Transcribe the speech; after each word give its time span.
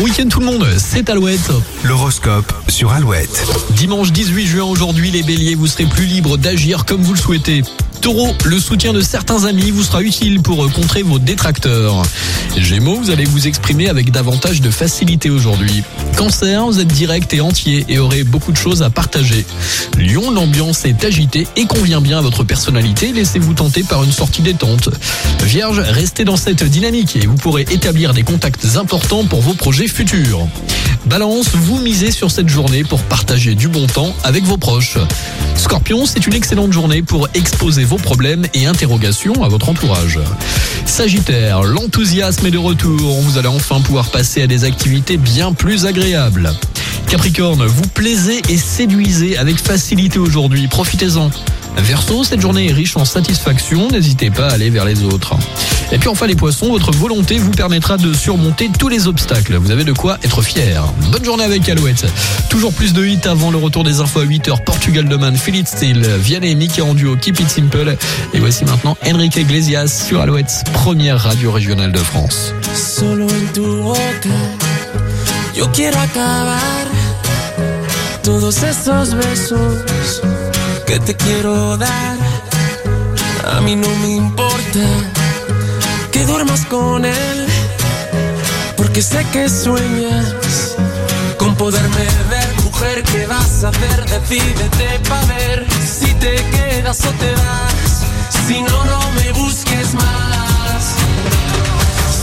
Bon 0.00 0.06
week-end 0.06 0.28
tout 0.30 0.40
le 0.40 0.46
monde, 0.46 0.66
c'est 0.78 1.10
Alouette. 1.10 1.52
L'horoscope 1.84 2.50
sur 2.68 2.90
Alouette. 2.90 3.44
Dimanche 3.72 4.12
18 4.12 4.46
juin 4.46 4.64
aujourd'hui, 4.64 5.10
les 5.10 5.22
béliers, 5.22 5.54
vous 5.54 5.66
serez 5.66 5.84
plus 5.84 6.06
libres 6.06 6.38
d'agir 6.38 6.86
comme 6.86 7.02
vous 7.02 7.12
le 7.12 7.18
souhaitez. 7.18 7.62
Taureau, 8.00 8.34
le 8.46 8.58
soutien 8.58 8.94
de 8.94 9.02
certains 9.02 9.44
amis 9.44 9.70
vous 9.70 9.82
sera 9.82 10.02
utile 10.02 10.40
pour 10.40 10.72
contrer 10.72 11.02
vos 11.02 11.18
détracteurs. 11.18 12.02
Gémeaux, 12.56 12.96
vous 12.96 13.10
allez 13.10 13.26
vous 13.26 13.46
exprimer 13.46 13.88
avec 13.88 14.10
davantage 14.10 14.62
de 14.62 14.70
facilité 14.70 15.28
aujourd'hui. 15.28 15.82
Cancer, 16.16 16.64
vous 16.64 16.80
êtes 16.80 16.88
direct 16.88 17.34
et 17.34 17.42
entier 17.42 17.84
et 17.88 17.98
aurez 17.98 18.24
beaucoup 18.24 18.52
de 18.52 18.56
choses 18.56 18.82
à 18.82 18.88
partager. 18.88 19.44
Lion, 19.98 20.30
l'ambiance 20.30 20.86
est 20.86 21.04
agitée 21.04 21.46
et 21.56 21.66
convient 21.66 22.00
bien 22.00 22.18
à 22.18 22.22
votre 22.22 22.42
personnalité. 22.42 23.12
Laissez-vous 23.12 23.52
tenter 23.52 23.82
par 23.82 24.02
une 24.02 24.12
sortie 24.12 24.42
détente. 24.42 24.88
Vierge, 25.42 25.80
restez 25.80 26.24
dans 26.24 26.38
cette 26.38 26.64
dynamique 26.64 27.16
et 27.16 27.26
vous 27.26 27.36
pourrez 27.36 27.66
établir 27.70 28.14
des 28.14 28.22
contacts 28.22 28.76
importants 28.76 29.24
pour 29.24 29.42
vos 29.42 29.54
projets 29.54 29.88
futurs. 29.88 30.48
Balance, 31.06 31.48
vous 31.54 31.78
misez 31.78 32.10
sur 32.10 32.30
cette 32.30 32.48
journée 32.48 32.84
pour 32.84 33.02
partager 33.02 33.54
du 33.54 33.68
bon 33.68 33.86
temps 33.86 34.14
avec 34.22 34.44
vos 34.44 34.56
proches. 34.56 34.98
Scorpion, 35.56 36.06
c'est 36.06 36.26
une 36.26 36.34
excellente 36.34 36.72
journée 36.72 37.02
pour 37.02 37.28
exposer 37.34 37.84
vos 37.90 37.96
problèmes 37.96 38.46
et 38.54 38.66
interrogations 38.66 39.42
à 39.42 39.48
votre 39.48 39.68
entourage. 39.68 40.20
Sagittaire, 40.86 41.64
l'enthousiasme 41.64 42.46
est 42.46 42.52
de 42.52 42.58
retour. 42.58 43.20
Vous 43.22 43.36
allez 43.36 43.48
enfin 43.48 43.80
pouvoir 43.80 44.10
passer 44.10 44.42
à 44.42 44.46
des 44.46 44.62
activités 44.62 45.16
bien 45.16 45.52
plus 45.52 45.86
agréables. 45.86 46.52
Capricorne, 47.08 47.66
vous 47.66 47.88
plaisez 47.88 48.42
et 48.48 48.56
séduisez 48.56 49.36
avec 49.38 49.58
facilité 49.58 50.20
aujourd'hui. 50.20 50.68
Profitez-en. 50.68 51.30
Verseau, 51.78 52.22
cette 52.22 52.40
journée 52.40 52.68
est 52.68 52.72
riche 52.72 52.96
en 52.96 53.04
satisfaction. 53.04 53.88
N'hésitez 53.88 54.30
pas 54.30 54.46
à 54.46 54.52
aller 54.52 54.70
vers 54.70 54.84
les 54.84 55.02
autres. 55.02 55.34
Et 55.92 55.98
puis 55.98 56.08
enfin 56.08 56.26
les 56.26 56.36
poissons, 56.36 56.70
votre 56.70 56.92
volonté 56.92 57.38
vous 57.38 57.50
permettra 57.50 57.96
de 57.96 58.12
surmonter 58.12 58.70
tous 58.78 58.88
les 58.88 59.06
obstacles. 59.08 59.56
Vous 59.56 59.70
avez 59.70 59.84
de 59.84 59.92
quoi 59.92 60.18
être 60.22 60.42
fier. 60.42 60.84
Bonne 61.10 61.24
journée 61.24 61.44
avec 61.44 61.68
Alouette. 61.68 62.06
Toujours 62.48 62.72
plus 62.72 62.92
de 62.92 63.04
hits 63.04 63.20
avant 63.24 63.50
le 63.50 63.58
retour 63.58 63.82
des 63.82 64.00
infos 64.00 64.20
à 64.20 64.24
8h. 64.24 64.62
Portugal 64.64 65.08
de 65.08 65.16
Man, 65.16 65.36
Philip 65.36 65.66
Steele, 65.66 66.06
Vianney 66.18 66.54
Mickey 66.54 66.80
en 66.80 66.94
duo, 66.94 67.16
Keep 67.16 67.40
It 67.40 67.50
Simple. 67.50 67.96
Et 68.32 68.38
voici 68.38 68.64
maintenant 68.64 68.96
Enrique 69.06 69.36
Iglesias 69.36 70.04
sur 70.06 70.20
Alouette, 70.20 70.64
première 70.72 71.18
radio 71.18 71.50
régionale 71.50 71.92
de 71.92 71.98
France. 71.98 72.54
Solo 72.74 73.26
en 73.26 73.52
tu 73.52 73.60
boca, 73.60 74.28
yo 75.54 75.68
quiero 75.72 75.98
acabar 75.98 76.60
besos 79.14 80.20
que 80.86 80.98
te 81.00 81.14
quiero 81.14 81.76
dar. 81.76 82.16
A 83.44 83.60
no 83.60 85.19
que 86.10 86.24
duermas 86.24 86.64
con 86.66 87.04
él, 87.04 87.46
porque 88.76 89.02
sé 89.02 89.24
que 89.32 89.48
sueñas 89.48 90.76
con 91.38 91.54
poderme 91.56 92.06
ver. 92.30 92.48
Mujer, 92.64 93.02
¿qué 93.04 93.26
vas 93.26 93.64
a 93.64 93.68
hacer? 93.68 94.04
Decídete 94.06 95.00
pa' 95.08 95.24
ver 95.26 95.66
si 95.84 96.12
te 96.14 96.34
quedas 96.36 97.04
o 97.04 97.10
te 97.12 97.32
vas. 97.32 98.46
Si 98.46 98.60
no, 98.62 98.84
no 98.84 99.12
me 99.12 99.32
busques 99.32 99.94
más. 99.94 100.82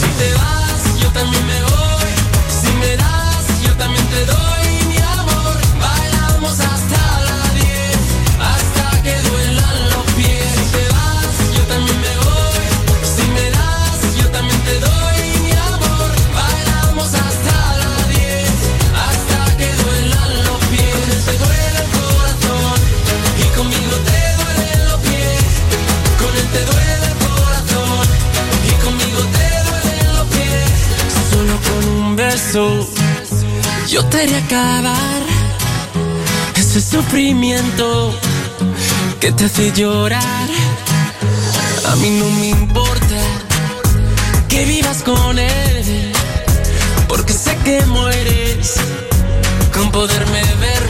Si 0.00 0.08
te 0.18 0.32
vas, 0.34 1.00
yo 1.00 1.08
también 1.10 1.46
me 1.46 1.62
voy. 1.62 2.12
Si 2.48 2.72
me 2.74 2.96
das, 2.96 3.62
yo 3.64 3.72
también 3.76 4.06
te 4.08 4.26
doy 4.26 4.51
yo 33.92 34.02
te 34.06 34.22
haré 34.22 34.36
acabar 34.36 35.22
ese 36.56 36.80
sufrimiento 36.80 38.18
que 39.20 39.30
te 39.32 39.44
hace 39.44 39.70
llorar. 39.72 40.48
A 41.90 41.96
mí 41.96 42.08
no 42.18 42.24
me 42.30 42.48
importa 42.48 43.18
que 44.48 44.64
vivas 44.64 45.02
con 45.02 45.38
él, 45.38 46.12
porque 47.06 47.34
sé 47.34 47.54
que 47.64 47.84
mueres 47.84 48.76
con 49.74 49.90
poderme 49.90 50.42
ver, 50.64 50.81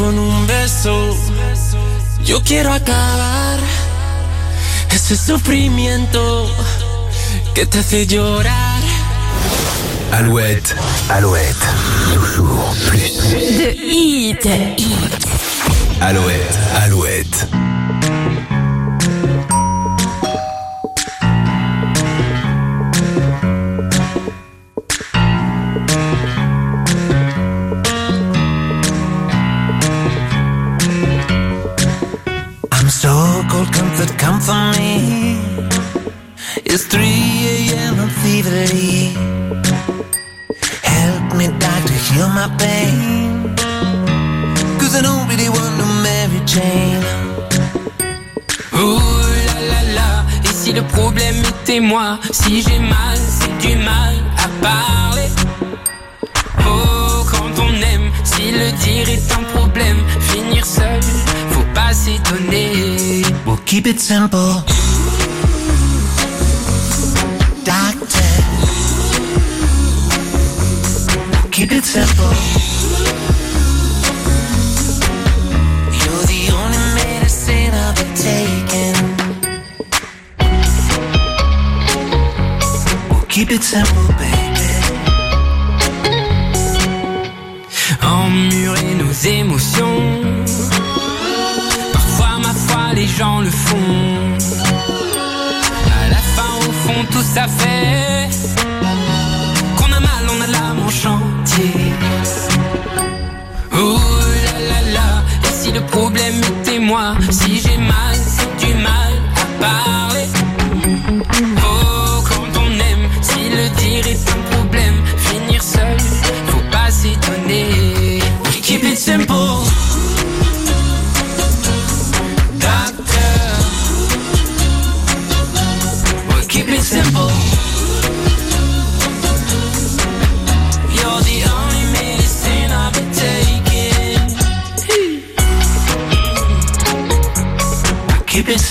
con 0.00 0.18
un 0.18 0.46
beso 0.46 1.14
yo 2.24 2.42
quiero 2.42 2.72
acabar 2.72 3.58
ese 4.90 5.14
sufrimiento 5.14 6.50
que 7.54 7.66
te 7.66 7.80
hace 7.80 8.06
llorar. 8.06 8.80
Alouette, 10.12 10.74
Alouette. 11.10 11.66
Toujours 12.14 12.74
plus. 12.88 13.58
De 13.58 13.72
hit. 13.72 14.46
Alouette, 16.00 16.58
Alouette. 16.82 17.69
a.m. 37.60 38.00
I'm 38.00 38.10
thievery. 38.22 39.12
Help 40.82 41.34
me, 41.38 41.46
doctor, 41.64 41.98
heal 42.08 42.28
my 42.28 42.48
pain. 42.58 43.54
Cause 44.78 44.94
I 44.96 45.02
don't 45.02 45.28
really 45.28 45.48
want 45.48 45.72
no 45.78 45.86
Mary 46.04 46.40
Jane. 46.46 47.02
Oh 48.72 49.00
là 49.46 49.58
là 49.72 49.82
là, 49.98 50.10
et 50.44 50.52
si 50.60 50.72
le 50.72 50.82
problème 50.82 51.36
était 51.52 51.80
moi, 51.80 52.18
si 52.30 52.62
j'ai 52.62 52.78
mal, 52.78 53.18
c'est 53.38 53.56
du 53.66 53.76
mal 53.76 54.14
à 54.44 54.48
parler. 54.64 55.28
Oh, 56.60 57.24
quand 57.30 57.52
on 57.66 57.72
aime, 57.92 58.10
si 58.24 58.52
le 58.52 58.68
dire 58.84 59.08
est 59.08 59.32
un 59.32 59.42
problème, 59.54 59.98
finir 60.20 60.64
seul, 60.64 61.00
faut 61.50 61.68
pas 61.74 61.92
s'étonner. 61.92 63.22
We'll 63.46 63.58
keep 63.66 63.86
it 63.86 64.00
simple. 64.00 64.64
Doctor. 67.64 68.30
Keep 71.50 71.72
it 71.72 71.84
simple. 71.84 72.32
You're 76.00 76.26
the 76.32 76.42
only 76.58 76.78
medicine 76.94 77.74
I've 77.74 77.94
been 77.96 78.14
taking. 78.14 78.96
We'll 83.10 83.26
keep 83.28 83.50
it 83.50 83.62
simple, 83.62 84.08
baby. 84.18 84.70
Emmurer 88.02 88.94
nos 88.94 89.26
émotions. 89.26 90.70
Parfois, 91.92 92.38
ma 92.42 92.54
foi, 92.54 92.94
les 92.94 93.06
gens 93.06 93.40
le 93.40 93.50
font. 93.50 94.39
Tout 97.10 97.22
ça 97.22 97.46
fait 97.46 98.49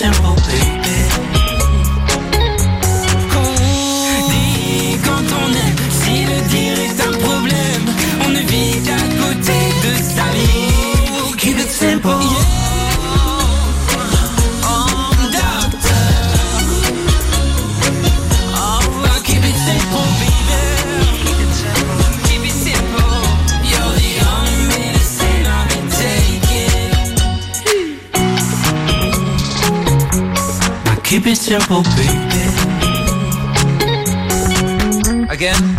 simple, 0.00 0.34
please. 0.36 0.69
keep 31.22 31.32
it 31.32 31.36
simple, 31.36 31.82
baby. 31.82 32.10
Again. 35.28 35.76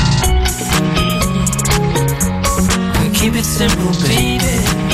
Keep 3.16 3.36
it 3.36 3.46
simple, 3.46 3.92
baby. 4.08 4.91